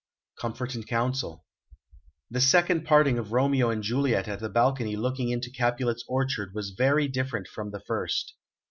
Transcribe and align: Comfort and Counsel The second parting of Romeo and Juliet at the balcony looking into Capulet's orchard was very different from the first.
Comfort 0.35 0.73
and 0.73 0.87
Counsel 0.87 1.45
The 2.31 2.41
second 2.41 2.85
parting 2.85 3.19
of 3.19 3.33
Romeo 3.33 3.69
and 3.69 3.83
Juliet 3.83 4.27
at 4.27 4.39
the 4.39 4.49
balcony 4.49 4.95
looking 4.95 5.29
into 5.29 5.51
Capulet's 5.51 6.03
orchard 6.07 6.55
was 6.55 6.71
very 6.71 7.07
different 7.07 7.47
from 7.47 7.69
the 7.69 7.81
first. 7.81 8.33